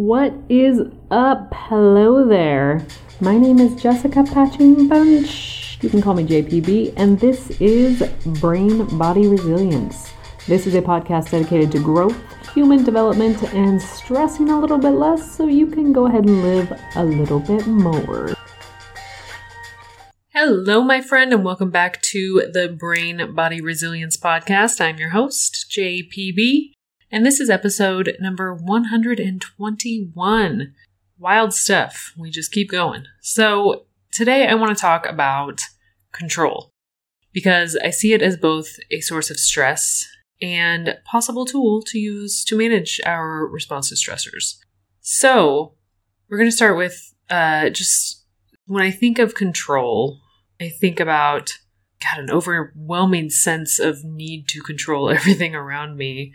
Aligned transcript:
What 0.00 0.32
is 0.48 0.80
up? 1.10 1.52
Hello 1.52 2.26
there. 2.26 2.86
My 3.20 3.36
name 3.36 3.58
is 3.58 3.74
Jessica 3.82 4.24
Patching 4.24 4.88
Bunch. 4.88 5.76
You 5.82 5.90
can 5.90 6.00
call 6.00 6.14
me 6.14 6.24
JPB, 6.24 6.94
and 6.96 7.20
this 7.20 7.50
is 7.60 8.02
Brain 8.40 8.86
Body 8.96 9.26
Resilience. 9.28 10.10
This 10.46 10.66
is 10.66 10.74
a 10.74 10.80
podcast 10.80 11.32
dedicated 11.32 11.70
to 11.72 11.80
growth, 11.80 12.16
human 12.54 12.82
development, 12.82 13.42
and 13.52 13.78
stressing 13.78 14.48
a 14.48 14.58
little 14.58 14.78
bit 14.78 14.92
less 14.92 15.36
so 15.36 15.46
you 15.46 15.66
can 15.66 15.92
go 15.92 16.06
ahead 16.06 16.24
and 16.24 16.42
live 16.44 16.72
a 16.96 17.04
little 17.04 17.40
bit 17.40 17.66
more. 17.66 18.32
Hello, 20.30 20.82
my 20.82 21.02
friend, 21.02 21.34
and 21.34 21.44
welcome 21.44 21.70
back 21.70 22.00
to 22.00 22.48
the 22.50 22.68
Brain 22.68 23.34
Body 23.34 23.60
Resilience 23.60 24.16
Podcast. 24.16 24.80
I'm 24.80 24.96
your 24.96 25.10
host, 25.10 25.66
JPB. 25.70 26.72
And 27.12 27.26
this 27.26 27.40
is 27.40 27.50
episode 27.50 28.16
number 28.20 28.54
121. 28.54 30.74
Wild 31.18 31.52
stuff. 31.52 32.12
We 32.16 32.30
just 32.30 32.52
keep 32.52 32.70
going. 32.70 33.06
So, 33.20 33.86
today 34.12 34.46
I 34.46 34.54
want 34.54 34.76
to 34.76 34.80
talk 34.80 35.06
about 35.06 35.60
control 36.12 36.70
because 37.32 37.76
I 37.82 37.90
see 37.90 38.12
it 38.12 38.22
as 38.22 38.36
both 38.36 38.76
a 38.92 39.00
source 39.00 39.28
of 39.28 39.40
stress 39.40 40.06
and 40.40 40.98
possible 41.04 41.44
tool 41.44 41.82
to 41.88 41.98
use 41.98 42.44
to 42.44 42.56
manage 42.56 43.00
our 43.04 43.44
response 43.44 43.88
to 43.88 43.96
stressors. 43.96 44.58
So, 45.00 45.74
we're 46.28 46.38
going 46.38 46.48
to 46.48 46.56
start 46.56 46.76
with 46.76 47.12
uh, 47.28 47.70
just 47.70 48.24
when 48.66 48.84
I 48.84 48.92
think 48.92 49.18
of 49.18 49.34
control, 49.34 50.20
I 50.60 50.68
think 50.68 51.00
about 51.00 51.58
God, 52.00 52.20
an 52.20 52.30
overwhelming 52.30 53.30
sense 53.30 53.80
of 53.80 54.04
need 54.04 54.46
to 54.50 54.62
control 54.62 55.10
everything 55.10 55.56
around 55.56 55.96
me 55.96 56.34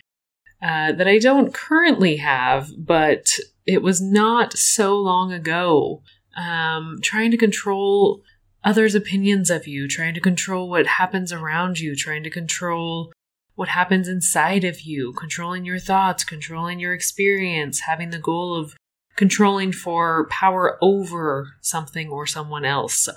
uh, 0.65 0.91
that 0.93 1.07
I 1.07 1.19
don't 1.19 1.53
currently 1.53 2.15
have, 2.15 2.71
but 2.75 3.37
it 3.67 3.83
was 3.83 4.01
not 4.01 4.57
so 4.57 4.97
long 4.97 5.31
ago. 5.31 6.01
Um, 6.35 6.97
trying 7.03 7.29
to 7.29 7.37
control 7.37 8.23
others' 8.63 8.95
opinions 8.95 9.51
of 9.51 9.67
you, 9.67 9.87
trying 9.87 10.15
to 10.15 10.19
control 10.19 10.67
what 10.67 10.87
happens 10.87 11.31
around 11.31 11.79
you, 11.79 11.95
trying 11.95 12.23
to 12.23 12.31
control 12.31 13.13
what 13.53 13.69
happens 13.69 14.07
inside 14.07 14.63
of 14.63 14.81
you, 14.81 15.13
controlling 15.13 15.65
your 15.65 15.77
thoughts, 15.77 16.23
controlling 16.23 16.79
your 16.79 16.95
experience, 16.95 17.81
having 17.81 18.09
the 18.09 18.17
goal 18.17 18.55
of 18.55 18.73
controlling 19.15 19.71
for 19.71 20.27
power 20.31 20.79
over 20.81 21.49
something 21.61 22.09
or 22.09 22.25
someone 22.25 22.65
else. 22.65 23.07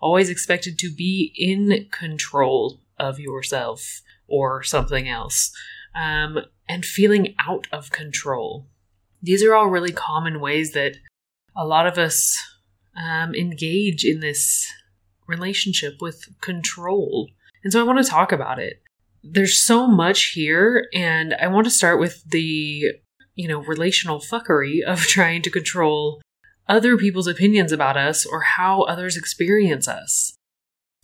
Always 0.00 0.28
expected 0.28 0.78
to 0.78 0.94
be 0.94 1.32
in 1.36 1.88
control 1.90 2.80
of 2.96 3.18
yourself 3.18 4.02
or 4.28 4.62
something 4.62 5.08
else 5.08 5.52
um, 5.94 6.38
and 6.72 6.86
feeling 6.86 7.34
out 7.38 7.66
of 7.70 7.90
control. 7.90 8.66
These 9.20 9.44
are 9.44 9.54
all 9.54 9.68
really 9.68 9.92
common 9.92 10.40
ways 10.40 10.72
that 10.72 10.96
a 11.54 11.66
lot 11.66 11.86
of 11.86 11.98
us 11.98 12.42
um, 12.96 13.34
engage 13.34 14.06
in 14.06 14.20
this 14.20 14.72
relationship 15.26 16.00
with 16.00 16.24
control. 16.40 17.28
And 17.62 17.74
so 17.74 17.78
I 17.78 17.82
want 17.82 18.02
to 18.02 18.10
talk 18.10 18.32
about 18.32 18.58
it. 18.58 18.82
There's 19.22 19.62
so 19.62 19.86
much 19.86 20.30
here, 20.30 20.88
and 20.94 21.34
I 21.34 21.48
want 21.48 21.66
to 21.66 21.70
start 21.70 22.00
with 22.00 22.24
the, 22.24 22.84
you 23.34 23.48
know, 23.48 23.60
relational 23.60 24.18
fuckery 24.18 24.82
of 24.82 25.00
trying 25.02 25.42
to 25.42 25.50
control 25.50 26.22
other 26.68 26.96
people's 26.96 27.26
opinions 27.26 27.70
about 27.70 27.98
us 27.98 28.24
or 28.24 28.40
how 28.40 28.80
others 28.84 29.18
experience 29.18 29.86
us. 29.86 30.32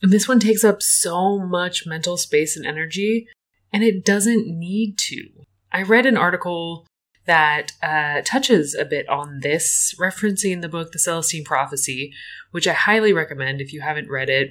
And 0.01 0.11
this 0.11 0.27
one 0.27 0.41
takes 0.41 0.65
up 0.65 0.81
so 0.81 1.39
much 1.39 1.87
mental 1.87 2.17
space 2.17 2.57
and 2.57 2.65
energy 2.65 3.29
and 3.71 3.85
it 3.85 4.03
doesn't 4.03 4.47
need 4.47 4.97
to. 4.97 5.45
I 5.73 5.83
read 5.83 6.07
an 6.07 6.17
article 6.17 6.87
that 7.27 7.73
uh, 7.83 8.23
touches 8.25 8.75
a 8.75 8.85
bit 8.85 9.09
on 9.09 9.41
this, 9.41 9.95
referencing 10.01 10.63
the 10.63 10.69
book 10.69 10.93
The 10.93 10.99
Celestine 10.99 11.45
Prophecy, 11.45 12.13
which 12.53 12.67
I 12.67 12.73
highly 12.73 13.13
recommend 13.13 13.61
if 13.61 13.73
you 13.73 13.83
haven't 13.83 14.11
read 14.11 14.31
it. 14.31 14.51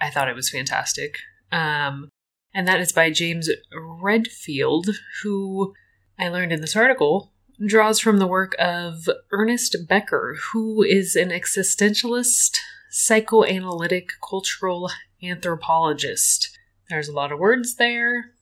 I 0.00 0.10
thought 0.10 0.28
it 0.28 0.36
was 0.36 0.48
fantastic. 0.48 1.18
Um, 1.52 2.08
and 2.54 2.66
that 2.66 2.80
is 2.80 2.92
by 2.92 3.10
James 3.10 3.50
Redfield, 3.74 4.88
who 5.22 5.74
I 6.18 6.28
learned 6.28 6.52
in 6.52 6.60
this 6.60 6.76
article 6.76 7.32
draws 7.64 8.00
from 8.00 8.18
the 8.18 8.26
work 8.26 8.54
of 8.58 9.08
Ernest 9.30 9.76
Becker, 9.88 10.36
who 10.52 10.82
is 10.82 11.14
an 11.14 11.28
existentialist, 11.28 12.56
psychoanalytic, 12.90 14.12
cultural 14.26 14.90
anthropologist. 15.22 16.56
There's 16.88 17.08
a 17.08 17.12
lot 17.12 17.32
of 17.32 17.38
words 17.38 17.76
there, 17.76 18.32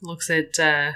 looks 0.00 0.30
at 0.30 0.58
uh, 0.58 0.92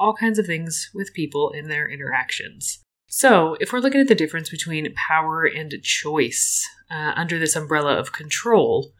all 0.00 0.14
kinds 0.14 0.38
of 0.38 0.46
things 0.46 0.90
with 0.94 1.14
people 1.14 1.50
in 1.50 1.68
their 1.68 1.88
interactions. 1.88 2.82
So, 3.06 3.56
if 3.60 3.72
we're 3.72 3.80
looking 3.80 4.00
at 4.00 4.08
the 4.08 4.14
difference 4.14 4.50
between 4.50 4.94
power 4.94 5.44
and 5.44 5.74
choice 5.82 6.66
uh, 6.90 7.12
under 7.16 7.38
this 7.38 7.56
umbrella 7.56 7.94
of 7.94 8.12
control, 8.12 8.92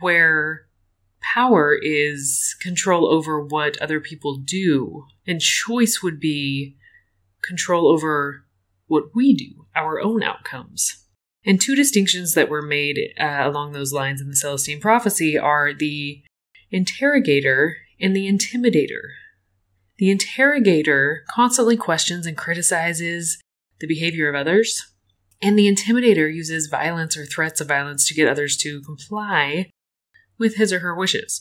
where 0.00 0.66
power 1.34 1.78
is 1.80 2.56
control 2.60 3.12
over 3.12 3.42
what 3.42 3.80
other 3.80 4.00
people 4.00 4.38
do, 4.38 5.04
and 5.26 5.40
choice 5.40 6.00
would 6.02 6.18
be 6.18 6.76
control 7.42 7.92
over 7.92 8.46
what 8.86 9.14
we 9.14 9.34
do, 9.34 9.66
our 9.76 10.00
own 10.00 10.22
outcomes. 10.22 11.04
And 11.44 11.60
two 11.60 11.76
distinctions 11.76 12.34
that 12.34 12.48
were 12.48 12.62
made 12.62 12.98
uh, 13.20 13.42
along 13.42 13.72
those 13.72 13.92
lines 13.92 14.20
in 14.20 14.28
the 14.28 14.36
Celestine 14.36 14.80
prophecy 14.80 15.38
are 15.38 15.72
the 15.72 16.22
interrogator 16.70 17.76
and 18.00 18.14
the 18.14 18.30
intimidator. 18.30 19.12
The 19.98 20.10
interrogator 20.10 21.24
constantly 21.28 21.76
questions 21.76 22.26
and 22.26 22.36
criticizes 22.36 23.38
the 23.80 23.86
behavior 23.86 24.28
of 24.28 24.34
others, 24.34 24.94
and 25.42 25.58
the 25.58 25.72
intimidator 25.72 26.32
uses 26.32 26.68
violence 26.68 27.16
or 27.16 27.26
threats 27.26 27.60
of 27.60 27.68
violence 27.68 28.06
to 28.08 28.14
get 28.14 28.28
others 28.28 28.56
to 28.58 28.80
comply 28.82 29.70
with 30.38 30.56
his 30.56 30.72
or 30.72 30.78
her 30.80 30.94
wishes. 30.94 31.40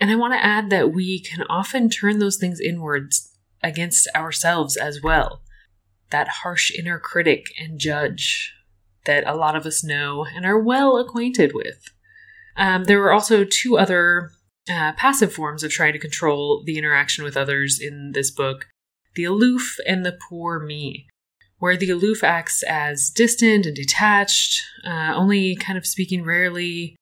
And 0.00 0.10
I 0.10 0.16
want 0.16 0.32
to 0.34 0.44
add 0.44 0.70
that 0.70 0.92
we 0.92 1.20
can 1.20 1.44
often 1.50 1.90
turn 1.90 2.18
those 2.18 2.36
things 2.36 2.60
inwards 2.60 3.32
against 3.62 4.08
ourselves 4.14 4.76
as 4.76 5.02
well. 5.02 5.42
That 6.10 6.28
harsh 6.42 6.70
inner 6.70 7.00
critic 7.00 7.46
and 7.60 7.80
judge 7.80 8.54
that 9.04 9.26
a 9.26 9.34
lot 9.34 9.56
of 9.56 9.66
us 9.66 9.82
know 9.82 10.24
and 10.24 10.46
are 10.46 10.58
well 10.58 10.98
acquainted 10.98 11.52
with. 11.52 11.90
Um, 12.56 12.84
there 12.84 13.00
were 13.00 13.12
also 13.12 13.44
two 13.44 13.76
other 13.76 14.30
uh, 14.70 14.92
passive 14.92 15.32
forms 15.32 15.62
of 15.62 15.70
trying 15.70 15.92
to 15.92 15.98
control 15.98 16.62
the 16.64 16.78
interaction 16.78 17.24
with 17.24 17.36
others 17.36 17.80
in 17.80 18.12
this 18.12 18.30
book 18.30 18.66
the 19.14 19.24
aloof 19.24 19.78
and 19.84 20.06
the 20.06 20.16
poor 20.28 20.60
me, 20.60 21.08
where 21.58 21.76
the 21.76 21.90
aloof 21.90 22.22
acts 22.22 22.62
as 22.62 23.10
distant 23.10 23.66
and 23.66 23.74
detached, 23.74 24.62
uh, 24.86 25.12
only 25.12 25.56
kind 25.56 25.76
of 25.76 25.84
speaking 25.84 26.24
rarely, 26.24 26.94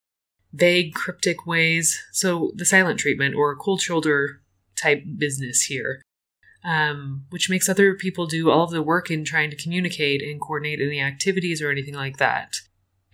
vague, 0.54 0.94
cryptic 0.94 1.46
ways. 1.46 2.00
So 2.12 2.52
the 2.54 2.64
silent 2.64 2.98
treatment 2.98 3.34
or 3.34 3.54
cold 3.54 3.82
shoulder 3.82 4.40
type 4.76 5.04
business 5.18 5.64
here. 5.64 6.00
Um, 6.64 7.26
which 7.28 7.48
makes 7.48 7.68
other 7.68 7.94
people 7.94 8.26
do 8.26 8.50
all 8.50 8.64
of 8.64 8.70
the 8.70 8.82
work 8.82 9.08
in 9.08 9.24
trying 9.24 9.50
to 9.50 9.62
communicate 9.62 10.20
and 10.20 10.40
coordinate 10.40 10.80
any 10.80 11.00
activities 11.00 11.62
or 11.62 11.70
anything 11.70 11.94
like 11.94 12.16
that. 12.16 12.56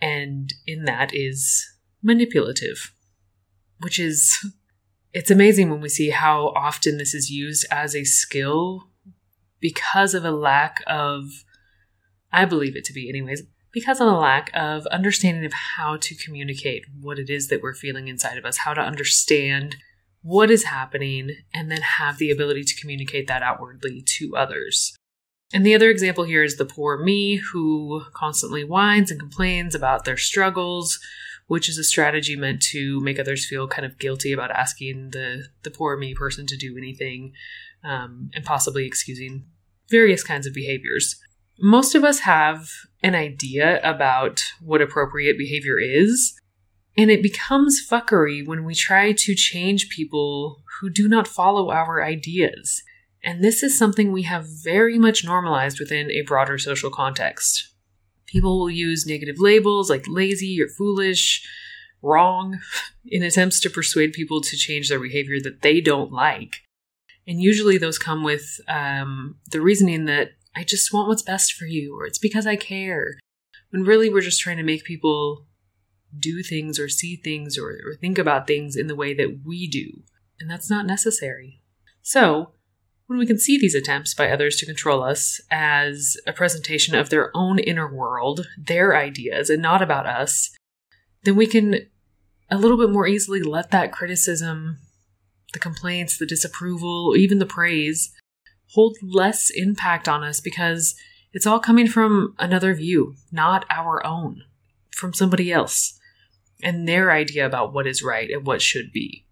And 0.01 0.51
in 0.65 0.85
that 0.85 1.13
is 1.13 1.63
manipulative 2.01 2.93
which 3.83 3.99
is 3.99 4.37
it's 5.13 5.31
amazing 5.31 5.69
when 5.69 5.81
we 5.81 5.89
see 5.89 6.09
how 6.09 6.47
often 6.55 6.97
this 6.97 7.13
is 7.13 7.29
used 7.29 7.65
as 7.69 7.95
a 7.95 8.03
skill 8.03 8.87
because 9.59 10.13
of 10.13 10.25
a 10.25 10.31
lack 10.31 10.83
of 10.87 11.25
I 12.31 12.45
believe 12.45 12.75
it 12.75 12.85
to 12.85 12.93
be 12.93 13.09
anyways 13.09 13.43
because 13.73 13.99
of 13.99 14.07
a 14.07 14.11
lack 14.11 14.51
of 14.53 14.85
understanding 14.87 15.45
of 15.45 15.53
how 15.53 15.97
to 15.97 16.15
communicate 16.15 16.85
what 17.01 17.19
it 17.19 17.29
is 17.29 17.47
that 17.47 17.61
we're 17.61 17.73
feeling 17.73 18.07
inside 18.07 18.37
of 18.37 18.45
us, 18.45 18.59
how 18.59 18.73
to 18.73 18.81
understand 18.81 19.75
what 20.21 20.51
is 20.51 20.65
happening, 20.65 21.31
and 21.53 21.69
then 21.69 21.81
have 21.81 22.17
the 22.17 22.31
ability 22.31 22.63
to 22.63 22.79
communicate 22.79 23.27
that 23.27 23.41
outwardly 23.41 24.03
to 24.05 24.37
others. 24.37 24.95
And 25.53 25.65
the 25.65 25.75
other 25.75 25.89
example 25.89 26.23
here 26.23 26.43
is 26.43 26.55
the 26.57 26.65
poor 26.65 26.97
me 26.97 27.35
who 27.35 28.03
constantly 28.13 28.63
whines 28.63 29.11
and 29.11 29.19
complains 29.19 29.75
about 29.75 30.05
their 30.05 30.17
struggles, 30.17 30.99
which 31.53 31.69
is 31.69 31.77
a 31.77 31.83
strategy 31.83 32.35
meant 32.35 32.59
to 32.63 32.99
make 33.01 33.19
others 33.19 33.45
feel 33.45 33.67
kind 33.67 33.85
of 33.85 33.99
guilty 33.99 34.33
about 34.33 34.49
asking 34.49 35.11
the 35.11 35.43
the 35.61 35.69
poor 35.69 35.95
me 35.95 36.15
person 36.15 36.47
to 36.47 36.57
do 36.57 36.75
anything, 36.75 37.31
um, 37.83 38.31
and 38.33 38.43
possibly 38.43 38.87
excusing 38.87 39.45
various 39.87 40.23
kinds 40.23 40.47
of 40.47 40.53
behaviors. 40.55 41.15
Most 41.59 41.93
of 41.93 42.03
us 42.03 42.21
have 42.21 42.71
an 43.03 43.13
idea 43.13 43.79
about 43.83 44.43
what 44.61 44.81
appropriate 44.81 45.37
behavior 45.37 45.77
is, 45.79 46.33
and 46.97 47.11
it 47.11 47.21
becomes 47.21 47.87
fuckery 47.87 48.43
when 48.43 48.63
we 48.63 48.73
try 48.73 49.11
to 49.11 49.35
change 49.35 49.89
people 49.89 50.63
who 50.79 50.89
do 50.89 51.07
not 51.07 51.27
follow 51.27 51.69
our 51.69 52.03
ideas. 52.03 52.81
And 53.23 53.43
this 53.43 53.61
is 53.61 53.77
something 53.77 54.11
we 54.11 54.23
have 54.23 54.47
very 54.63 54.97
much 54.97 55.23
normalized 55.23 55.79
within 55.79 56.09
a 56.09 56.23
broader 56.23 56.57
social 56.57 56.89
context. 56.89 57.72
People 58.33 58.59
will 58.59 58.69
use 58.69 59.05
negative 59.05 59.35
labels 59.37 59.91
like 59.91 60.05
lazy 60.07 60.59
or 60.59 60.67
foolish, 60.67 61.47
wrong, 62.01 62.59
in 63.05 63.21
attempts 63.21 63.59
to 63.61 63.69
persuade 63.69 64.11
people 64.11 64.41
to 64.41 64.57
change 64.57 64.89
their 64.89 64.99
behavior 64.99 65.39
that 65.39 65.61
they 65.61 65.79
don't 65.79 66.11
like. 66.11 66.57
And 67.27 67.41
usually 67.41 67.77
those 67.77 67.99
come 67.99 68.23
with 68.23 68.59
um, 68.67 69.35
the 69.51 69.61
reasoning 69.61 70.05
that 70.05 70.31
I 70.55 70.63
just 70.63 70.91
want 70.91 71.07
what's 71.07 71.21
best 71.21 71.53
for 71.53 71.65
you, 71.65 71.95
or 71.97 72.07
it's 72.07 72.17
because 72.17 72.47
I 72.47 72.55
care. 72.55 73.19
When 73.69 73.83
really 73.83 74.09
we're 74.09 74.21
just 74.21 74.41
trying 74.41 74.57
to 74.57 74.63
make 74.63 74.83
people 74.83 75.45
do 76.17 76.43
things 76.43 76.79
or 76.79 76.89
see 76.89 77.15
things 77.15 77.57
or, 77.57 77.69
or 77.69 77.95
think 77.99 78.17
about 78.17 78.47
things 78.47 78.75
in 78.75 78.87
the 78.87 78.95
way 78.95 79.13
that 79.13 79.41
we 79.45 79.67
do. 79.67 80.03
And 80.39 80.49
that's 80.49 80.69
not 80.69 80.85
necessary. 80.85 81.61
So, 82.01 82.51
when 83.07 83.19
we 83.19 83.25
can 83.25 83.37
see 83.37 83.57
these 83.57 83.75
attempts 83.75 84.13
by 84.13 84.29
others 84.29 84.55
to 84.57 84.65
control 84.65 85.03
us 85.03 85.41
as 85.51 86.17
a 86.25 86.33
presentation 86.33 86.95
of 86.95 87.09
their 87.09 87.31
own 87.35 87.59
inner 87.59 87.93
world, 87.93 88.47
their 88.57 88.95
ideas, 88.95 89.49
and 89.49 89.61
not 89.61 89.81
about 89.81 90.05
us, 90.05 90.55
then 91.23 91.35
we 91.35 91.47
can 91.47 91.75
a 92.49 92.57
little 92.57 92.77
bit 92.77 92.89
more 92.89 93.07
easily 93.07 93.41
let 93.41 93.71
that 93.71 93.91
criticism, 93.91 94.77
the 95.53 95.59
complaints, 95.59 96.17
the 96.17 96.25
disapproval, 96.25 97.15
even 97.15 97.39
the 97.39 97.45
praise 97.45 98.13
hold 98.73 98.97
less 99.03 99.51
impact 99.51 100.09
on 100.09 100.23
us 100.23 100.39
because 100.39 100.95
it's 101.31 101.45
all 101.45 101.59
coming 101.59 101.87
from 101.87 102.33
another 102.39 102.73
view, 102.73 103.15
not 103.31 103.65
our 103.69 104.05
own, 104.05 104.43
from 104.91 105.13
somebody 105.13 105.51
else 105.51 105.99
and 106.63 106.87
their 106.87 107.11
idea 107.11 107.45
about 107.45 107.73
what 107.73 107.85
is 107.85 108.01
right 108.01 108.29
and 108.31 108.47
what 108.47 108.61
should 108.61 108.91
be. 108.91 109.22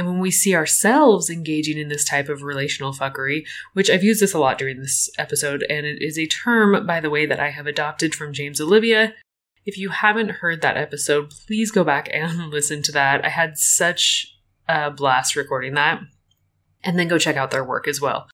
And 0.00 0.08
when 0.08 0.18
we 0.18 0.30
see 0.30 0.54
ourselves 0.54 1.28
engaging 1.28 1.76
in 1.76 1.88
this 1.88 2.06
type 2.06 2.30
of 2.30 2.42
relational 2.42 2.94
fuckery, 2.94 3.46
which 3.74 3.90
I've 3.90 4.02
used 4.02 4.22
this 4.22 4.32
a 4.32 4.38
lot 4.38 4.56
during 4.56 4.80
this 4.80 5.10
episode, 5.18 5.62
and 5.68 5.84
it 5.84 6.00
is 6.00 6.18
a 6.18 6.26
term, 6.26 6.86
by 6.86 7.00
the 7.00 7.10
way, 7.10 7.26
that 7.26 7.38
I 7.38 7.50
have 7.50 7.66
adopted 7.66 8.14
from 8.14 8.32
James 8.32 8.62
Olivia. 8.62 9.12
If 9.66 9.76
you 9.76 9.90
haven't 9.90 10.30
heard 10.30 10.62
that 10.62 10.78
episode, 10.78 11.34
please 11.46 11.70
go 11.70 11.84
back 11.84 12.08
and 12.14 12.48
listen 12.50 12.80
to 12.84 12.92
that. 12.92 13.26
I 13.26 13.28
had 13.28 13.58
such 13.58 14.38
a 14.66 14.90
blast 14.90 15.36
recording 15.36 15.74
that. 15.74 16.00
And 16.82 16.98
then 16.98 17.08
go 17.08 17.18
check 17.18 17.36
out 17.36 17.50
their 17.50 17.62
work 17.62 17.86
as 17.86 18.00
well. 18.00 18.26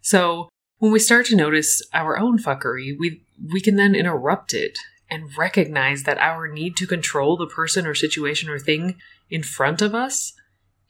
So 0.00 0.48
when 0.78 0.90
we 0.90 0.98
start 0.98 1.26
to 1.26 1.36
notice 1.36 1.88
our 1.94 2.18
own 2.18 2.36
fuckery, 2.36 2.98
we 2.98 3.22
we 3.52 3.60
can 3.60 3.76
then 3.76 3.94
interrupt 3.94 4.54
it 4.54 4.76
and 5.08 5.38
recognize 5.38 6.02
that 6.02 6.18
our 6.18 6.48
need 6.48 6.76
to 6.78 6.86
control 6.88 7.36
the 7.36 7.46
person 7.46 7.86
or 7.86 7.94
situation 7.94 8.50
or 8.50 8.58
thing 8.58 8.96
in 9.30 9.44
front 9.44 9.80
of 9.80 9.94
us 9.94 10.32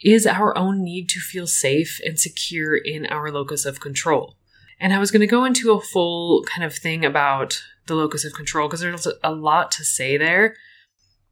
is 0.02 0.26
our 0.26 0.56
own 0.56 0.82
need 0.82 1.08
to 1.10 1.20
feel 1.20 1.46
safe 1.46 2.00
and 2.04 2.18
secure 2.18 2.76
in 2.76 3.06
our 3.06 3.30
locus 3.30 3.64
of 3.64 3.80
control. 3.80 4.36
And 4.80 4.92
I 4.92 4.98
was 4.98 5.10
going 5.10 5.20
to 5.20 5.26
go 5.26 5.44
into 5.44 5.72
a 5.72 5.80
full 5.80 6.42
kind 6.44 6.64
of 6.64 6.74
thing 6.74 7.04
about 7.04 7.62
the 7.86 7.94
locus 7.94 8.24
of 8.24 8.32
control 8.32 8.68
because 8.68 8.80
there's 8.80 9.06
a 9.22 9.32
lot 9.32 9.70
to 9.72 9.84
say 9.84 10.16
there, 10.16 10.56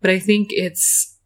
but 0.00 0.10
I 0.10 0.18
think 0.18 0.50
it's 0.52 1.16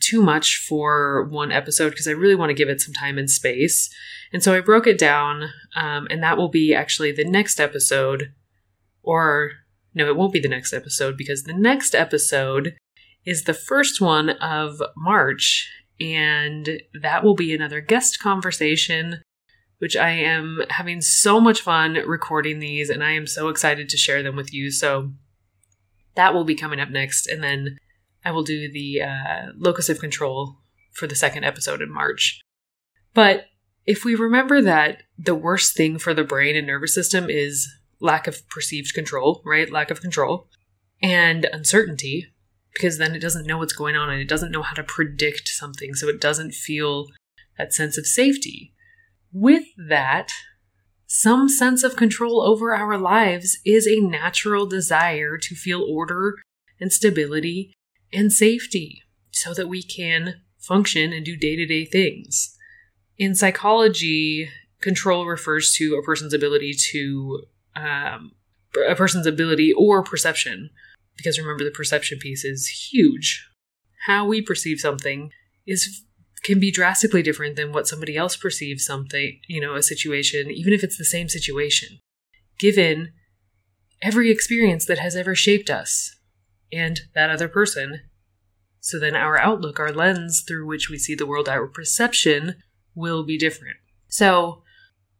too 0.00 0.22
much 0.22 0.56
for 0.56 1.24
one 1.24 1.52
episode 1.52 1.90
because 1.90 2.08
I 2.08 2.12
really 2.12 2.34
want 2.34 2.50
to 2.50 2.54
give 2.54 2.68
it 2.68 2.80
some 2.80 2.94
time 2.94 3.18
and 3.18 3.30
space. 3.30 3.94
And 4.32 4.42
so 4.42 4.54
I 4.54 4.60
broke 4.60 4.86
it 4.86 4.98
down, 4.98 5.50
um, 5.76 6.08
and 6.10 6.22
that 6.22 6.38
will 6.38 6.48
be 6.48 6.74
actually 6.74 7.12
the 7.12 7.24
next 7.24 7.60
episode, 7.60 8.32
or 9.02 9.52
no, 9.94 10.06
it 10.06 10.16
won't 10.16 10.32
be 10.32 10.40
the 10.40 10.48
next 10.48 10.72
episode 10.72 11.16
because 11.16 11.42
the 11.42 11.52
next 11.52 11.94
episode 11.94 12.76
is 13.24 13.44
the 13.44 13.54
first 13.54 14.00
one 14.00 14.30
of 14.30 14.80
March, 14.96 15.68
and 16.00 16.80
that 17.00 17.22
will 17.22 17.34
be 17.34 17.54
another 17.54 17.80
guest 17.80 18.20
conversation, 18.20 19.22
which 19.78 19.96
I 19.96 20.10
am 20.10 20.62
having 20.70 21.00
so 21.00 21.40
much 21.40 21.60
fun 21.60 21.94
recording 22.06 22.58
these, 22.58 22.90
and 22.90 23.04
I 23.04 23.12
am 23.12 23.26
so 23.26 23.48
excited 23.48 23.88
to 23.88 23.96
share 23.96 24.22
them 24.22 24.36
with 24.36 24.52
you. 24.52 24.70
So 24.70 25.12
that 26.14 26.34
will 26.34 26.44
be 26.44 26.54
coming 26.54 26.80
up 26.80 26.90
next, 26.90 27.26
and 27.26 27.42
then 27.42 27.78
I 28.24 28.30
will 28.32 28.42
do 28.42 28.70
the 28.70 29.02
uh, 29.02 29.46
locus 29.56 29.88
of 29.88 30.00
control 30.00 30.56
for 30.92 31.06
the 31.06 31.14
second 31.14 31.44
episode 31.44 31.80
in 31.80 31.92
March. 31.92 32.40
But 33.14 33.46
if 33.86 34.04
we 34.04 34.14
remember 34.14 34.60
that 34.62 35.02
the 35.18 35.34
worst 35.34 35.76
thing 35.76 35.98
for 35.98 36.14
the 36.14 36.24
brain 36.24 36.56
and 36.56 36.66
nervous 36.66 36.94
system 36.94 37.28
is 37.28 37.68
lack 38.00 38.26
of 38.26 38.48
perceived 38.48 38.94
control, 38.94 39.42
right? 39.44 39.70
Lack 39.70 39.90
of 39.90 40.00
control 40.00 40.48
and 41.02 41.46
uncertainty 41.52 42.26
because 42.72 42.98
then 42.98 43.14
it 43.14 43.20
doesn't 43.20 43.46
know 43.46 43.58
what's 43.58 43.72
going 43.72 43.96
on 43.96 44.10
and 44.10 44.20
it 44.20 44.28
doesn't 44.28 44.52
know 44.52 44.62
how 44.62 44.74
to 44.74 44.82
predict 44.82 45.48
something. 45.48 45.94
So 45.94 46.08
it 46.08 46.20
doesn't 46.20 46.54
feel 46.54 47.06
that 47.58 47.72
sense 47.72 47.98
of 47.98 48.06
safety. 48.06 48.72
With 49.32 49.64
that, 49.76 50.30
some 51.06 51.48
sense 51.48 51.82
of 51.82 51.96
control 51.96 52.40
over 52.42 52.74
our 52.74 52.96
lives 52.96 53.58
is 53.64 53.86
a 53.86 54.00
natural 54.00 54.66
desire 54.66 55.36
to 55.38 55.54
feel 55.54 55.82
order 55.82 56.36
and 56.80 56.92
stability 56.92 57.72
and 58.12 58.32
safety 58.32 59.02
so 59.30 59.52
that 59.54 59.68
we 59.68 59.82
can 59.82 60.36
function 60.58 61.12
and 61.12 61.24
do 61.24 61.36
day 61.36 61.56
to 61.56 61.66
day 61.66 61.84
things. 61.84 62.56
In 63.18 63.34
psychology, 63.34 64.48
control 64.80 65.26
refers 65.26 65.72
to 65.74 65.96
a 65.96 66.02
person's 66.02 66.32
ability 66.32 66.74
to 66.92 67.42
um, 67.76 68.32
a 68.88 68.94
person's 68.94 69.26
ability 69.26 69.72
or 69.72 70.02
perception. 70.02 70.70
Because 71.20 71.38
remember, 71.38 71.64
the 71.64 71.70
perception 71.70 72.18
piece 72.18 72.44
is 72.44 72.88
huge. 72.90 73.46
How 74.06 74.26
we 74.26 74.40
perceive 74.40 74.80
something 74.80 75.30
is 75.66 76.04
can 76.42 76.58
be 76.58 76.70
drastically 76.70 77.22
different 77.22 77.56
than 77.56 77.70
what 77.70 77.86
somebody 77.86 78.16
else 78.16 78.34
perceives 78.34 78.86
something, 78.86 79.38
you 79.46 79.60
know, 79.60 79.74
a 79.74 79.82
situation, 79.82 80.50
even 80.50 80.72
if 80.72 80.82
it's 80.82 80.96
the 80.96 81.04
same 81.04 81.28
situation, 81.28 81.98
given 82.58 83.12
every 84.00 84.30
experience 84.30 84.86
that 84.86 84.98
has 84.98 85.14
ever 85.14 85.34
shaped 85.34 85.68
us 85.68 86.16
and 86.72 87.02
that 87.14 87.28
other 87.28 87.48
person. 87.48 88.00
So 88.80 88.98
then 88.98 89.14
our 89.14 89.38
outlook, 89.38 89.78
our 89.78 89.92
lens 89.92 90.42
through 90.46 90.66
which 90.66 90.88
we 90.88 90.96
see 90.96 91.14
the 91.14 91.26
world, 91.26 91.46
our 91.46 91.66
perception 91.66 92.56
will 92.94 93.22
be 93.22 93.36
different. 93.36 93.76
So, 94.08 94.62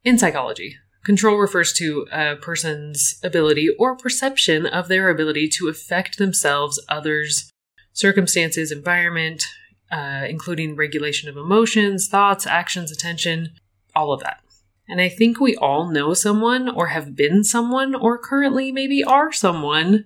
in 0.02 0.18
psychology, 0.18 0.76
Control 1.04 1.38
refers 1.38 1.72
to 1.74 2.06
a 2.12 2.36
person's 2.36 3.18
ability 3.24 3.70
or 3.78 3.96
perception 3.96 4.66
of 4.66 4.88
their 4.88 5.08
ability 5.08 5.48
to 5.48 5.68
affect 5.68 6.18
themselves, 6.18 6.82
others, 6.88 7.50
circumstances, 7.92 8.70
environment, 8.70 9.42
uh, 9.90 10.26
including 10.28 10.76
regulation 10.76 11.28
of 11.28 11.36
emotions, 11.36 12.06
thoughts, 12.06 12.46
actions, 12.46 12.92
attention, 12.92 13.50
all 13.96 14.12
of 14.12 14.20
that. 14.20 14.42
And 14.88 15.00
I 15.00 15.08
think 15.08 15.40
we 15.40 15.56
all 15.56 15.90
know 15.90 16.14
someone, 16.14 16.68
or 16.68 16.88
have 16.88 17.16
been 17.16 17.44
someone, 17.44 17.94
or 17.94 18.18
currently 18.18 18.70
maybe 18.70 19.02
are 19.02 19.32
someone 19.32 20.04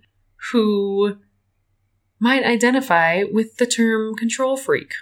who 0.52 1.16
might 2.20 2.44
identify 2.44 3.24
with 3.24 3.56
the 3.56 3.66
term 3.66 4.14
control 4.14 4.56
freak. 4.56 4.92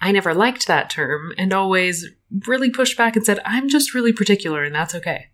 I 0.00 0.12
never 0.12 0.34
liked 0.34 0.66
that 0.66 0.90
term 0.90 1.32
and 1.36 1.52
always 1.52 2.06
really 2.46 2.70
pushed 2.70 2.96
back 2.96 3.16
and 3.16 3.24
said, 3.24 3.40
I'm 3.44 3.68
just 3.68 3.94
really 3.94 4.12
particular 4.12 4.62
and 4.62 4.74
that's 4.74 4.94
okay. 4.94 5.26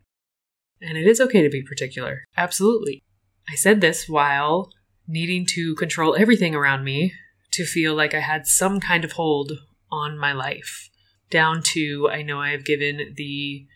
And 0.81 0.97
it 0.97 1.07
is 1.07 1.21
okay 1.21 1.43
to 1.43 1.51
be 1.51 1.63
particular. 1.63 2.25
Absolutely. 2.37 3.03
I 3.49 3.55
said 3.55 3.81
this 3.81 4.09
while 4.09 4.71
needing 5.07 5.45
to 5.47 5.75
control 5.75 6.17
everything 6.19 6.55
around 6.55 6.85
me 6.85 7.13
to 7.53 7.65
feel 7.65 7.95
like 7.95 8.15
I 8.15 8.21
had 8.21 8.47
some 8.47 8.81
kind 8.81 9.05
of 9.05 9.13
hold 9.13 9.53
on 9.91 10.19
my 10.19 10.33
life. 10.33 10.89
Down 11.31 11.63
to, 11.75 12.09
I 12.11 12.23
know 12.23 12.41
I 12.41 12.51
have 12.51 12.65
given 12.65 13.15
the 13.17 13.67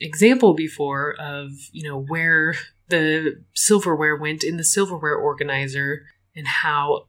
example 0.00 0.54
before 0.54 1.14
of, 1.18 1.50
you 1.72 1.88
know, 1.88 2.00
where 2.00 2.54
the 2.88 3.42
silverware 3.54 4.16
went 4.16 4.42
in 4.42 4.56
the 4.56 4.64
silverware 4.64 5.16
organizer 5.16 6.02
and 6.34 6.46
how 6.46 7.06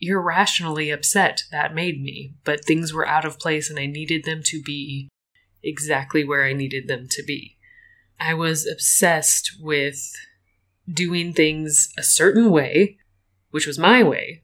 irrationally 0.00 0.90
upset 0.90 1.44
that 1.50 1.74
made 1.74 2.00
me. 2.00 2.34
But 2.44 2.64
things 2.64 2.92
were 2.92 3.06
out 3.06 3.24
of 3.24 3.38
place 3.38 3.70
and 3.70 3.78
I 3.78 3.86
needed 3.86 4.24
them 4.24 4.42
to 4.44 4.62
be 4.62 5.08
exactly 5.62 6.24
where 6.24 6.44
I 6.44 6.52
needed 6.52 6.88
them 6.88 7.06
to 7.10 7.22
be. 7.22 7.56
I 8.18 8.34
was 8.34 8.66
obsessed 8.66 9.52
with 9.60 9.98
doing 10.90 11.32
things 11.32 11.92
a 11.96 12.02
certain 12.02 12.50
way, 12.50 12.98
which 13.50 13.66
was 13.66 13.78
my 13.78 14.02
way. 14.02 14.42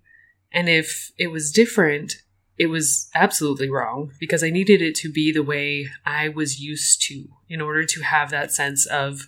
And 0.53 0.69
if 0.69 1.13
it 1.19 1.29
was 1.29 1.51
different, 1.51 2.15
it 2.59 2.67
was 2.67 3.11
absolutely 3.15 3.69
wrong 3.69 4.13
because 4.19 4.43
I 4.43 4.51
needed 4.51 4.81
it 4.81 4.95
to 4.97 5.13
be 5.13 5.31
the 5.31 5.43
way 5.43 5.89
I 6.05 6.29
was 6.29 6.61
used 6.61 7.03
to 7.09 7.27
in 7.49 7.61
order 7.61 7.85
to 7.85 8.03
have 8.03 8.31
that 8.31 8.53
sense 8.53 8.87
of 8.87 9.27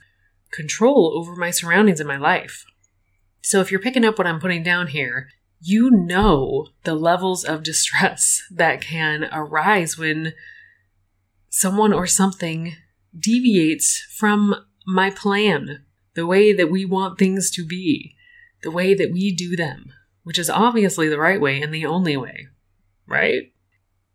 control 0.50 1.12
over 1.14 1.36
my 1.36 1.50
surroundings 1.50 2.00
in 2.00 2.06
my 2.06 2.16
life. 2.16 2.64
So 3.42 3.60
if 3.60 3.70
you're 3.70 3.80
picking 3.80 4.04
up 4.04 4.16
what 4.16 4.26
I'm 4.26 4.40
putting 4.40 4.62
down 4.62 4.88
here, 4.88 5.28
you 5.60 5.90
know 5.90 6.68
the 6.84 6.94
levels 6.94 7.44
of 7.44 7.62
distress 7.62 8.42
that 8.50 8.80
can 8.80 9.28
arise 9.32 9.98
when 9.98 10.34
someone 11.48 11.92
or 11.92 12.06
something 12.06 12.76
deviates 13.18 14.06
from 14.16 14.54
my 14.86 15.10
plan, 15.10 15.84
the 16.14 16.26
way 16.26 16.52
that 16.52 16.70
we 16.70 16.84
want 16.84 17.18
things 17.18 17.50
to 17.50 17.64
be, 17.64 18.14
the 18.62 18.70
way 18.70 18.94
that 18.94 19.12
we 19.12 19.34
do 19.34 19.56
them, 19.56 19.92
which 20.22 20.38
is 20.38 20.50
obviously 20.50 21.08
the 21.08 21.18
right 21.18 21.40
way 21.40 21.60
and 21.60 21.72
the 21.72 21.86
only 21.86 22.16
way, 22.16 22.48
right? 23.06 23.52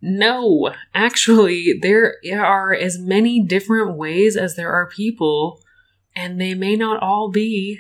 No, 0.02 0.74
actually, 0.94 1.80
there 1.82 2.18
are 2.44 2.74
as 2.74 3.00
many 3.00 3.42
different 3.42 3.98
ways 3.98 4.36
as 4.36 4.56
there 4.56 4.72
are 4.72 4.90
people, 4.90 5.62
and 6.16 6.40
they 6.40 6.54
may 6.54 6.76
not 6.76 7.02
all 7.02 7.32
be 7.32 7.80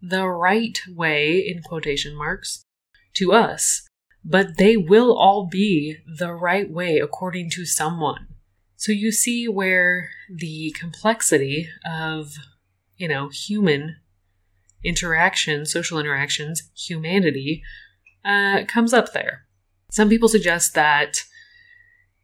the 0.00 0.26
right 0.26 0.78
way, 0.88 1.38
in 1.38 1.62
quotation 1.62 2.16
marks 2.16 2.64
to 3.14 3.32
us, 3.32 3.86
but 4.24 4.56
they 4.56 4.76
will 4.76 5.16
all 5.16 5.46
be 5.46 5.96
the 6.06 6.32
right 6.32 6.70
way 6.70 6.98
according 6.98 7.50
to 7.50 7.64
someone. 7.64 8.28
So 8.76 8.92
you 8.92 9.10
see 9.10 9.48
where 9.48 10.10
the 10.28 10.74
complexity 10.78 11.68
of 11.84 12.34
you 12.98 13.08
know, 13.08 13.28
human 13.28 13.96
interaction, 14.84 15.64
social 15.64 15.98
interactions, 15.98 16.70
humanity, 16.76 17.62
uh, 18.24 18.64
comes 18.66 18.92
up 18.92 19.12
there. 19.12 19.46
Some 19.90 20.08
people 20.08 20.28
suggest 20.28 20.74
that 20.74 21.20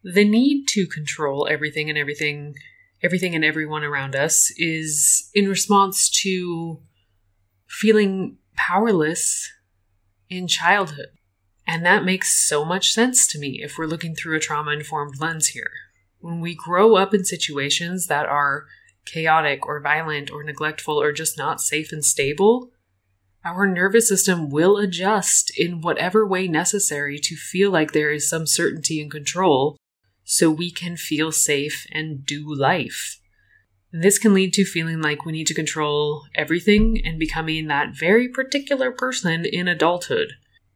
the 0.03 0.29
need 0.29 0.67
to 0.69 0.87
control 0.87 1.49
everything 1.51 1.89
and 1.89 1.97
everything, 1.97 2.55
everything 3.03 3.35
and 3.35 3.45
everyone 3.45 3.85
around 3.85 4.15
us 4.15 4.53
is 4.59 5.31
in 5.33 5.49
response 5.49 6.11
to 6.23 6.83
feeling 7.67 8.37
powerless 8.57 9.51
in 10.29 10.49
childhood. 10.49 11.09
And 11.67 11.85
that 11.85 12.05
makes 12.05 12.47
so 12.47 12.65
much 12.65 12.93
sense 12.93 13.27
to 13.29 13.39
me 13.39 13.61
if 13.63 13.79
we're 13.79 13.87
looking 13.87 14.15
through 14.15 14.37
a 14.37 14.41
trauma 14.41 14.73
informed 14.73 15.21
lens 15.21 15.49
here. 15.49 15.71
When 16.21 16.41
we 16.41 16.55
grow 16.55 16.97
up 16.97 17.15
in 17.15 17.25
situations 17.25 18.07
that 18.07 18.27
are 18.27 18.65
chaotic 19.07 19.67
or 19.67 19.81
violent 19.81 20.31
or 20.31 20.43
neglectful 20.43 21.01
or 21.01 21.13
just 21.13 21.37
not 21.37 21.61
safe 21.61 21.93
and 21.93 22.05
stable, 22.05 22.71
our 23.45 23.67
nervous 23.67 24.09
system 24.09 24.49
will 24.49 24.79
adjust 24.79 25.53
in 25.59 25.83
whatever 25.83 26.27
way 26.27 26.49
necessary 26.49 27.19
to 27.19 27.37
feel 27.37 27.71
like 27.71 27.93
there 27.93 28.11
is 28.11 28.29
some 28.29 28.47
certainty 28.47 29.01
and 29.01 29.11
control 29.11 29.77
so 30.25 30.51
we 30.51 30.71
can 30.71 30.97
feel 30.97 31.31
safe 31.31 31.87
and 31.93 32.25
do 32.25 32.43
life. 32.55 33.21
This 33.97 34.19
can 34.19 34.35
lead 34.35 34.53
to 34.55 34.65
feeling 34.65 35.01
like 35.01 35.25
we 35.25 35.31
need 35.31 35.47
to 35.47 35.55
control 35.55 36.25
everything 36.35 37.01
and 37.05 37.17
becoming 37.17 37.69
that 37.69 37.97
very 37.97 38.27
particular 38.27 38.91
person 38.91 39.45
in 39.45 39.69
adulthood. 39.69 40.33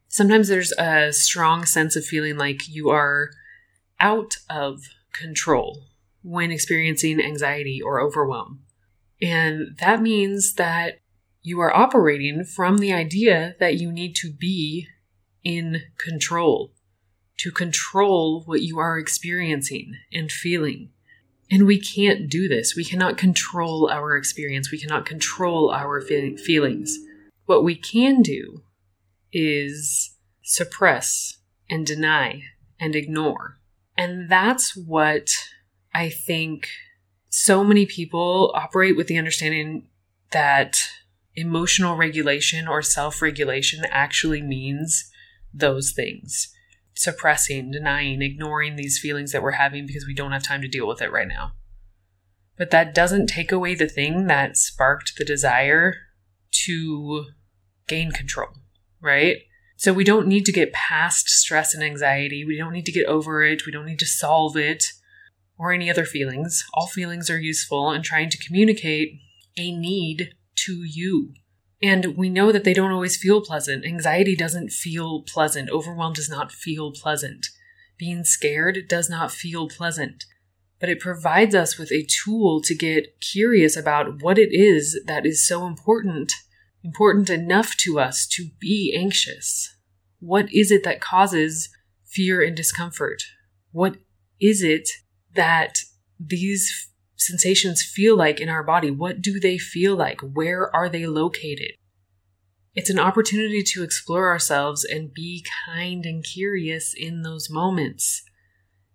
Sometimes 0.07 0.47
there's 0.47 0.71
a 0.77 1.11
strong 1.11 1.65
sense 1.65 1.97
of 1.97 2.05
feeling 2.05 2.37
like 2.37 2.69
you 2.69 2.89
are 2.91 3.31
out 3.99 4.37
of 4.49 4.83
control 5.11 5.83
when 6.23 6.49
experiencing 6.49 7.19
anxiety 7.19 7.81
or 7.81 7.99
overwhelm. 7.99 8.61
And 9.21 9.75
that 9.81 10.01
means 10.01 10.53
that 10.53 10.99
you 11.41 11.59
are 11.59 11.75
operating 11.75 12.45
from 12.45 12.77
the 12.77 12.93
idea 12.93 13.57
that 13.59 13.75
you 13.75 13.91
need 13.91 14.15
to 14.15 14.31
be 14.31 14.87
in 15.43 15.81
control, 15.97 16.71
to 17.39 17.51
control 17.51 18.43
what 18.45 18.61
you 18.61 18.79
are 18.79 18.97
experiencing 18.97 19.95
and 20.13 20.31
feeling. 20.31 20.91
And 21.51 21.65
we 21.65 21.79
can't 21.79 22.29
do 22.29 22.47
this. 22.47 22.75
We 22.75 22.85
cannot 22.85 23.17
control 23.17 23.89
our 23.89 24.15
experience. 24.15 24.71
We 24.71 24.79
cannot 24.79 25.05
control 25.05 25.71
our 25.71 26.01
feelings. 26.01 26.97
What 27.45 27.63
we 27.63 27.75
can 27.75 28.21
do 28.21 28.61
is 29.33 30.15
suppress 30.43 31.39
and 31.69 31.85
deny 31.85 32.43
and 32.79 32.95
ignore. 32.95 33.57
And 33.97 34.29
that's 34.29 34.75
what 34.75 35.29
I 35.93 36.09
think 36.09 36.67
so 37.29 37.63
many 37.63 37.85
people 37.85 38.51
operate 38.55 38.95
with 38.95 39.07
the 39.07 39.17
understanding 39.17 39.87
that 40.31 40.79
emotional 41.35 41.95
regulation 41.95 42.67
or 42.67 42.81
self 42.81 43.21
regulation 43.21 43.85
actually 43.89 44.41
means 44.41 45.11
those 45.53 45.91
things 45.91 46.53
suppressing, 46.99 47.71
denying, 47.71 48.21
ignoring 48.21 48.75
these 48.75 48.99
feelings 48.99 49.31
that 49.31 49.41
we're 49.41 49.51
having 49.51 49.87
because 49.87 50.05
we 50.05 50.13
don't 50.13 50.33
have 50.33 50.43
time 50.43 50.61
to 50.61 50.67
deal 50.67 50.85
with 50.85 51.01
it 51.01 51.11
right 51.11 51.29
now. 51.29 51.53
But 52.57 52.71
that 52.71 52.93
doesn't 52.93 53.27
take 53.27 53.53
away 53.53 53.73
the 53.73 53.87
thing 53.87 54.27
that 54.27 54.57
sparked 54.57 55.13
the 55.17 55.23
desire 55.23 55.95
to 56.65 57.27
gain 57.87 58.11
control, 58.11 58.49
right? 59.01 59.37
So 59.77 59.93
we 59.93 60.03
don't 60.03 60.27
need 60.27 60.43
to 60.43 60.51
get 60.51 60.73
past 60.73 61.29
stress 61.29 61.73
and 61.73 61.81
anxiety. 61.81 62.43
We 62.43 62.57
don't 62.57 62.73
need 62.73 62.85
to 62.85 62.91
get 62.91 63.05
over 63.05 63.43
it. 63.43 63.65
We 63.65 63.71
don't 63.71 63.85
need 63.85 63.99
to 63.99 64.05
solve 64.05 64.57
it 64.57 64.83
or 65.57 65.71
any 65.71 65.89
other 65.89 66.03
feelings. 66.03 66.65
All 66.73 66.87
feelings 66.87 67.29
are 67.29 67.39
useful 67.39 67.93
in 67.93 68.01
trying 68.01 68.29
to 68.31 68.45
communicate 68.45 69.21
a 69.57 69.71
need 69.71 70.33
to 70.65 70.83
you. 70.83 71.33
And 71.81 72.17
we 72.17 72.29
know 72.29 72.51
that 72.51 72.63
they 72.65 72.73
don't 72.73 72.91
always 72.91 73.17
feel 73.17 73.41
pleasant. 73.41 73.85
Anxiety 73.85 74.35
doesn't 74.35 74.69
feel 74.71 75.21
pleasant. 75.21 75.69
Overwhelm 75.69 76.13
does 76.13 76.29
not 76.29 76.51
feel 76.51 76.91
pleasant. 76.91 77.47
Being 77.97 78.23
scared 78.23 78.87
does 78.87 79.09
not 79.09 79.31
feel 79.31 79.69
pleasant. 79.69 80.25
But 80.79 80.89
it 80.89 80.99
provides 80.99 81.55
us 81.55 81.77
with 81.77 81.91
a 81.91 82.05
tool 82.05 82.61
to 82.63 82.75
get 82.75 83.19
curious 83.21 83.75
about 83.77 84.21
what 84.21 84.37
it 84.37 84.53
is 84.53 85.01
that 85.05 85.25
is 85.25 85.45
so 85.45 85.65
important, 85.65 86.33
important 86.83 87.29
enough 87.29 87.75
to 87.77 87.99
us 87.99 88.27
to 88.27 88.49
be 88.59 88.95
anxious. 88.97 89.75
What 90.19 90.51
is 90.53 90.71
it 90.71 90.83
that 90.83 91.01
causes 91.01 91.69
fear 92.05 92.41
and 92.41 92.55
discomfort? 92.55 93.23
What 93.71 93.97
is 94.39 94.63
it 94.63 94.89
that 95.33 95.79
these 96.19 96.88
sensations 97.19 97.83
feel 97.83 98.17
like 98.17 98.39
in 98.39 98.49
our 98.49 98.63
body. 98.63 98.89
What 98.89 99.21
do 99.21 99.39
they 99.39 99.57
feel 99.57 99.95
like? 99.95 100.21
Where 100.21 100.73
are 100.75 100.89
they 100.89 101.05
located? 101.05 101.71
It's 102.75 102.89
an 102.89 102.99
opportunity 102.99 103.61
to 103.63 103.83
explore 103.83 104.29
ourselves 104.29 104.85
and 104.85 105.13
be 105.13 105.45
kind 105.65 106.05
and 106.05 106.23
curious 106.23 106.93
in 106.97 107.23
those 107.23 107.49
moments. 107.49 108.23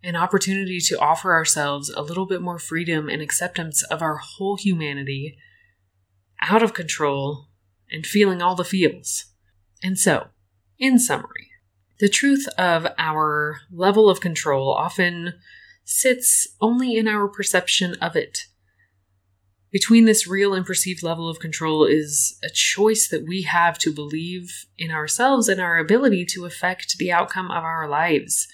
An 0.03 0.17
opportunity 0.17 0.81
to 0.81 0.99
offer 0.99 1.33
ourselves 1.33 1.91
a 1.91 2.03
little 2.03 2.27
bit 2.27 2.41
more 2.41 2.59
freedom 2.59 3.09
and 3.09 3.21
acceptance 3.21 3.83
of 3.85 4.01
our 4.01 4.17
whole 4.17 4.57
humanity, 4.57 5.37
out 6.41 6.63
of 6.63 6.75
control, 6.75 7.49
and 7.91 8.07
feeling 8.07 8.41
all 8.41 8.55
the 8.55 8.65
feels. 8.65 9.27
And 9.83 9.99
so, 9.99 10.29
in 10.79 10.99
summary, 10.99 11.51
the 12.01 12.09
truth 12.09 12.49
of 12.59 12.87
our 12.99 13.61
level 13.71 14.09
of 14.09 14.21
control 14.21 14.73
often 14.73 15.35
sits 15.85 16.49
only 16.61 16.97
in 16.97 17.07
our 17.07 17.29
perception 17.29 17.95
of 18.01 18.17
it. 18.17 18.39
Between 19.71 20.05
this 20.05 20.29
real 20.29 20.55
and 20.55 20.65
perceived 20.65 21.03
level 21.03 21.29
of 21.29 21.41
control 21.41 21.85
is 21.85 22.39
a 22.45 22.49
choice 22.49 23.09
that 23.09 23.27
we 23.27 23.43
have 23.43 23.77
to 23.81 23.93
believe 23.93 24.67
in 24.79 24.93
ourselves 24.93 25.49
and 25.49 25.61
our 25.61 25.79
ability 25.79 26.25
to 26.27 26.45
affect 26.45 26.97
the 26.99 27.11
outcome 27.11 27.51
of 27.51 27.65
our 27.65 27.89
lives, 27.89 28.47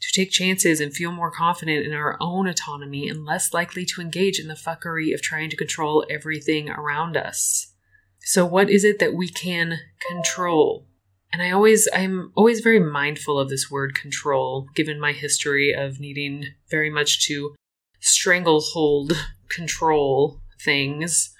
to 0.00 0.08
take 0.12 0.30
chances 0.30 0.80
and 0.80 0.92
feel 0.92 1.12
more 1.12 1.30
confident 1.30 1.86
in 1.86 1.94
our 1.94 2.18
own 2.20 2.46
autonomy 2.46 3.08
and 3.08 3.24
less 3.24 3.54
likely 3.54 3.86
to 3.86 4.02
engage 4.02 4.38
in 4.38 4.48
the 4.48 4.54
fuckery 4.54 5.14
of 5.14 5.22
trying 5.22 5.48
to 5.48 5.56
control 5.56 6.04
everything 6.10 6.68
around 6.68 7.16
us. 7.16 7.72
So, 8.20 8.44
what 8.44 8.68
is 8.68 8.84
it 8.84 8.98
that 8.98 9.14
we 9.14 9.28
can 9.28 9.78
control? 10.06 10.86
And 11.32 11.42
I 11.42 11.50
always, 11.50 11.88
I'm 11.92 12.32
always 12.34 12.60
very 12.60 12.80
mindful 12.80 13.38
of 13.38 13.50
this 13.50 13.70
word 13.70 13.94
control, 13.94 14.66
given 14.74 14.98
my 14.98 15.12
history 15.12 15.72
of 15.72 16.00
needing 16.00 16.46
very 16.70 16.90
much 16.90 17.26
to 17.26 17.54
stranglehold 18.00 19.12
control 19.48 20.40
things 20.60 21.34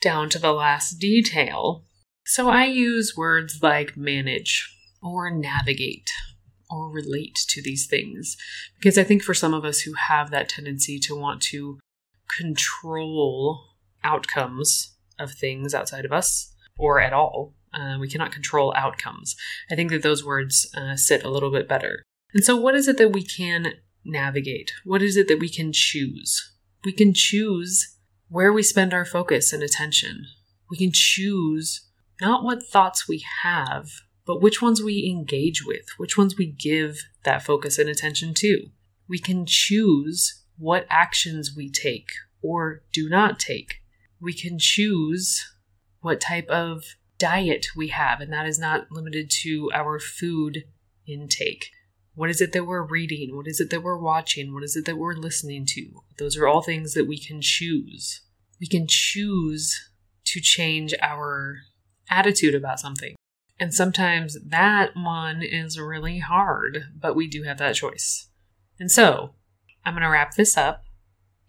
down 0.00 0.28
to 0.30 0.38
the 0.38 0.52
last 0.52 0.98
detail. 0.98 1.84
So 2.24 2.48
I 2.48 2.66
use 2.66 3.14
words 3.16 3.62
like 3.62 3.96
manage 3.96 4.68
or 5.02 5.30
navigate 5.30 6.10
or 6.70 6.90
relate 6.90 7.38
to 7.48 7.60
these 7.60 7.86
things 7.86 8.36
because 8.78 8.96
I 8.96 9.04
think 9.04 9.22
for 9.22 9.34
some 9.34 9.52
of 9.52 9.64
us 9.64 9.80
who 9.80 9.92
have 9.94 10.30
that 10.30 10.48
tendency 10.48 10.98
to 11.00 11.14
want 11.14 11.42
to 11.42 11.78
control 12.28 13.60
outcomes 14.02 14.94
of 15.18 15.32
things 15.32 15.74
outside 15.74 16.04
of 16.04 16.12
us 16.12 16.54
or 16.78 17.00
at 17.00 17.12
all, 17.12 17.54
uh, 17.74 17.96
we 17.98 18.08
cannot 18.08 18.32
control 18.32 18.72
outcomes. 18.76 19.36
I 19.70 19.74
think 19.74 19.90
that 19.90 20.02
those 20.02 20.24
words 20.24 20.70
uh, 20.76 20.96
sit 20.96 21.24
a 21.24 21.30
little 21.30 21.50
bit 21.50 21.68
better. 21.68 22.02
And 22.34 22.44
so, 22.44 22.56
what 22.56 22.74
is 22.74 22.88
it 22.88 22.98
that 22.98 23.12
we 23.12 23.24
can 23.24 23.74
navigate? 24.04 24.72
What 24.84 25.02
is 25.02 25.16
it 25.16 25.28
that 25.28 25.40
we 25.40 25.48
can 25.48 25.72
choose? 25.72 26.52
We 26.84 26.92
can 26.92 27.12
choose 27.14 27.96
where 28.28 28.52
we 28.52 28.62
spend 28.62 28.92
our 28.94 29.04
focus 29.04 29.52
and 29.52 29.62
attention. 29.62 30.24
We 30.70 30.78
can 30.78 30.90
choose 30.92 31.88
not 32.20 32.44
what 32.44 32.62
thoughts 32.62 33.06
we 33.08 33.24
have, 33.42 33.88
but 34.26 34.40
which 34.40 34.62
ones 34.62 34.82
we 34.82 35.06
engage 35.10 35.64
with, 35.66 35.84
which 35.98 36.16
ones 36.16 36.36
we 36.36 36.46
give 36.46 37.02
that 37.24 37.42
focus 37.42 37.78
and 37.78 37.88
attention 37.88 38.32
to. 38.34 38.66
We 39.08 39.18
can 39.18 39.44
choose 39.46 40.42
what 40.56 40.86
actions 40.88 41.52
we 41.56 41.70
take 41.70 42.08
or 42.40 42.82
do 42.92 43.08
not 43.08 43.38
take. 43.38 43.82
We 44.20 44.32
can 44.32 44.58
choose 44.58 45.44
what 46.00 46.20
type 46.20 46.48
of 46.48 46.84
diet 47.22 47.68
we 47.76 47.86
have, 47.86 48.20
and 48.20 48.32
that 48.32 48.46
is 48.46 48.58
not 48.58 48.90
limited 48.90 49.30
to 49.30 49.70
our 49.72 50.00
food 50.00 50.64
intake. 51.06 51.70
What 52.14 52.30
is 52.30 52.40
it 52.40 52.52
that 52.52 52.66
we're 52.66 52.82
reading? 52.82 53.36
What 53.36 53.46
is 53.46 53.60
it 53.60 53.70
that 53.70 53.84
we're 53.84 53.96
watching? 53.96 54.52
What 54.52 54.64
is 54.64 54.74
it 54.74 54.86
that 54.86 54.98
we're 54.98 55.14
listening 55.14 55.64
to? 55.68 56.02
Those 56.18 56.36
are 56.36 56.48
all 56.48 56.62
things 56.62 56.94
that 56.94 57.06
we 57.06 57.16
can 57.16 57.40
choose. 57.40 58.22
We 58.60 58.66
can 58.66 58.86
choose 58.88 59.88
to 60.24 60.40
change 60.40 60.94
our 61.00 61.58
attitude 62.10 62.56
about 62.56 62.80
something. 62.80 63.14
And 63.60 63.72
sometimes 63.72 64.36
that 64.44 64.96
one 64.96 65.42
is 65.42 65.78
really 65.78 66.18
hard, 66.18 66.86
but 67.00 67.14
we 67.14 67.28
do 67.28 67.44
have 67.44 67.58
that 67.58 67.76
choice. 67.76 68.28
And 68.80 68.90
so 68.90 69.36
I'm 69.84 69.94
going 69.94 70.02
to 70.02 70.08
wrap 70.08 70.34
this 70.34 70.56
up 70.56 70.82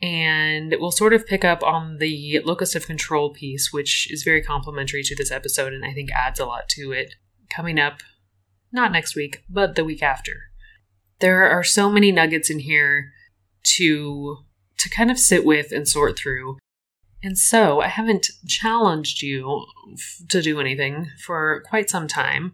and 0.03 0.75
we'll 0.79 0.91
sort 0.91 1.13
of 1.13 1.25
pick 1.25 1.45
up 1.45 1.63
on 1.63 1.97
the 1.97 2.41
locus 2.43 2.75
of 2.75 2.85
control 2.85 3.29
piece, 3.29 3.71
which 3.71 4.11
is 4.11 4.23
very 4.23 4.43
complementary 4.43 5.01
to 5.01 5.15
this 5.15 5.31
episode 5.31 5.71
and 5.71 5.85
I 5.85 5.93
think 5.93 6.11
adds 6.11 6.41
a 6.41 6.45
lot 6.45 6.67
to 6.71 6.91
it, 6.91 7.15
coming 7.49 7.79
up 7.79 8.01
not 8.69 8.91
next 8.91 9.15
week, 9.15 9.45
but 9.49 9.75
the 9.75 9.85
week 9.85 10.03
after. 10.03 10.33
There 11.19 11.49
are 11.49 11.63
so 11.63 11.89
many 11.89 12.11
nuggets 12.11 12.49
in 12.49 12.59
here 12.59 13.13
to 13.77 14.39
to 14.79 14.89
kind 14.89 15.09
of 15.09 15.17
sit 15.17 15.45
with 15.45 15.71
and 15.71 15.87
sort 15.87 16.19
through. 16.19 16.57
And 17.21 17.37
so 17.39 17.79
I 17.79 17.87
haven't 17.87 18.27
challenged 18.45 19.21
you 19.21 19.65
to 20.27 20.41
do 20.41 20.59
anything 20.59 21.07
for 21.23 21.63
quite 21.69 21.89
some 21.89 22.09
time. 22.09 22.51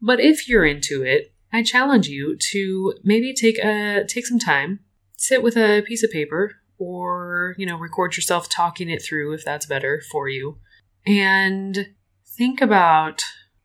But 0.00 0.20
if 0.20 0.48
you're 0.48 0.64
into 0.64 1.02
it, 1.02 1.34
I 1.52 1.62
challenge 1.62 2.08
you 2.08 2.38
to 2.52 2.94
maybe 3.04 3.34
take 3.34 3.58
a 3.58 4.04
take 4.08 4.24
some 4.24 4.38
time, 4.38 4.80
sit 5.18 5.42
with 5.42 5.58
a 5.58 5.82
piece 5.82 6.02
of 6.02 6.10
paper 6.10 6.54
or, 6.78 7.54
you 7.58 7.66
know, 7.66 7.76
record 7.76 8.16
yourself 8.16 8.48
talking 8.48 8.88
it 8.88 9.02
through 9.02 9.32
if 9.32 9.44
that's 9.44 9.66
better 9.66 10.02
for 10.10 10.28
you. 10.28 10.58
And 11.06 11.88
think 12.24 12.60
about 12.60 13.22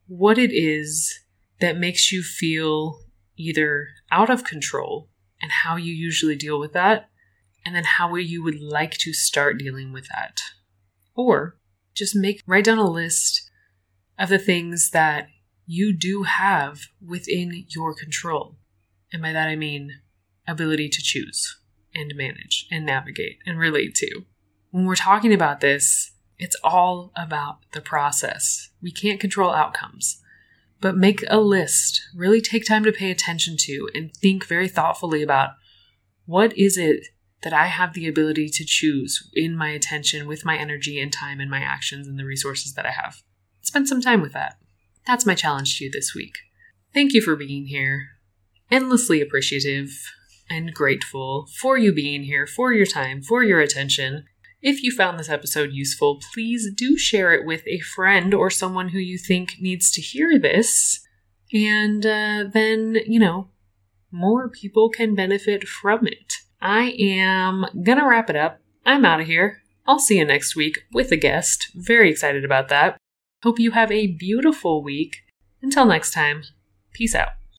what 0.07 0.37
it 0.37 0.51
is 0.51 1.19
that 1.59 1.77
makes 1.77 2.11
you 2.11 2.23
feel 2.23 2.99
either 3.37 3.87
out 4.11 4.29
of 4.29 4.43
control 4.43 5.09
and 5.41 5.51
how 5.51 5.75
you 5.75 5.93
usually 5.93 6.35
deal 6.35 6.59
with 6.59 6.73
that, 6.73 7.09
and 7.65 7.75
then 7.75 7.83
how 7.83 8.15
you 8.15 8.43
would 8.43 8.59
like 8.61 8.97
to 8.97 9.13
start 9.13 9.57
dealing 9.57 9.91
with 9.91 10.07
that. 10.07 10.41
Or 11.15 11.57
just 11.93 12.15
make 12.15 12.41
write 12.47 12.65
down 12.65 12.77
a 12.77 12.89
list 12.89 13.49
of 14.17 14.29
the 14.29 14.39
things 14.39 14.91
that 14.91 15.27
you 15.65 15.95
do 15.95 16.23
have 16.23 16.81
within 17.05 17.65
your 17.69 17.93
control. 17.93 18.57
And 19.11 19.21
by 19.21 19.31
that 19.31 19.47
I 19.47 19.55
mean 19.55 20.01
ability 20.47 20.89
to 20.89 21.01
choose 21.01 21.57
and 21.95 22.13
manage 22.15 22.67
and 22.71 22.85
navigate 22.85 23.39
and 23.45 23.59
relate 23.59 23.95
to. 23.95 24.25
When 24.71 24.85
we're 24.85 24.95
talking 24.95 25.33
about 25.33 25.59
this, 25.59 26.11
it's 26.39 26.55
all 26.63 27.11
about 27.15 27.59
the 27.73 27.81
process. 27.81 28.69
We 28.81 28.91
can't 28.91 29.19
control 29.19 29.51
outcomes, 29.51 30.21
but 30.81 30.97
make 30.97 31.23
a 31.29 31.39
list. 31.39 32.01
Really 32.15 32.41
take 32.41 32.65
time 32.65 32.83
to 32.83 32.91
pay 32.91 33.11
attention 33.11 33.55
to 33.61 33.89
and 33.93 34.13
think 34.15 34.45
very 34.45 34.67
thoughtfully 34.67 35.21
about 35.21 35.51
what 36.25 36.57
is 36.57 36.77
it 36.77 37.07
that 37.43 37.53
I 37.53 37.67
have 37.67 37.93
the 37.93 38.07
ability 38.07 38.49
to 38.49 38.65
choose 38.65 39.29
in 39.33 39.55
my 39.55 39.69
attention, 39.69 40.27
with 40.27 40.45
my 40.45 40.57
energy 40.57 40.99
and 40.99 41.11
time 41.11 41.39
and 41.39 41.51
my 41.51 41.59
actions 41.59 42.07
and 42.07 42.17
the 42.17 42.25
resources 42.25 42.73
that 42.73 42.85
I 42.85 42.91
have. 42.91 43.21
Spend 43.61 43.87
some 43.87 44.01
time 44.01 44.21
with 44.21 44.33
that. 44.33 44.55
That's 45.05 45.25
my 45.25 45.35
challenge 45.35 45.77
to 45.77 45.85
you 45.85 45.91
this 45.91 46.15
week. 46.15 46.35
Thank 46.93 47.13
you 47.13 47.21
for 47.21 47.35
being 47.35 47.65
here. 47.65 48.09
Endlessly 48.71 49.21
appreciative 49.21 49.91
and 50.53 50.73
grateful 50.73 51.47
for 51.59 51.77
you 51.77 51.91
being 51.91 52.23
here, 52.23 52.45
for 52.45 52.71
your 52.73 52.85
time, 52.85 53.21
for 53.21 53.43
your 53.43 53.59
attention. 53.59 54.25
If 54.61 54.83
you 54.83 54.91
found 54.91 55.19
this 55.19 55.29
episode 55.29 55.71
useful, 55.73 56.21
please 56.33 56.71
do 56.73 56.97
share 56.97 57.33
it 57.33 57.45
with 57.45 57.63
a 57.67 57.79
friend 57.79 58.33
or 58.33 58.49
someone 58.49 58.89
who 58.89 58.99
you 58.99 59.17
think 59.17 59.55
needs 59.59 59.91
to 59.91 60.01
hear 60.01 60.39
this. 60.39 61.05
And 61.51 62.05
uh, 62.05 62.45
then, 62.53 62.97
you 63.05 63.19
know, 63.19 63.49
more 64.11 64.47
people 64.47 64.89
can 64.89 65.15
benefit 65.15 65.67
from 65.67 66.07
it. 66.07 66.35
I 66.61 66.95
am 66.99 67.65
gonna 67.83 68.07
wrap 68.07 68.29
it 68.29 68.35
up. 68.35 68.59
I'm 68.85 69.05
out 69.05 69.21
of 69.21 69.27
here. 69.27 69.61
I'll 69.85 69.99
see 69.99 70.17
you 70.17 70.25
next 70.25 70.55
week 70.55 70.83
with 70.93 71.11
a 71.11 71.17
guest. 71.17 71.71
Very 71.75 72.09
excited 72.09 72.45
about 72.45 72.69
that. 72.69 72.97
Hope 73.43 73.59
you 73.59 73.71
have 73.71 73.91
a 73.91 74.07
beautiful 74.07 74.81
week. 74.81 75.17
Until 75.61 75.85
next 75.85 76.13
time, 76.13 76.43
peace 76.93 77.15
out. 77.15 77.42